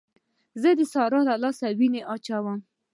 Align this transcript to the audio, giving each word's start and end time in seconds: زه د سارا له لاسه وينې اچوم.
زه 0.61 0.69
د 0.79 0.81
سارا 0.93 1.19
له 1.27 1.35
لاسه 1.43 1.65
وينې 1.79 2.01
اچوم. 2.13 2.57